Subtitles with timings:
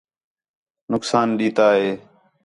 [0.91, 1.89] نقصان ݙِتّا ہِے